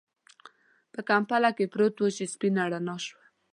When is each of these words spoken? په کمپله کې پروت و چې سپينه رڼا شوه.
په 0.93 0.99
کمپله 1.09 1.49
کې 1.57 1.65
پروت 1.73 1.95
و 2.01 2.07
چې 2.17 2.25
سپينه 2.33 2.63
رڼا 2.71 2.97
شوه. 3.05 3.23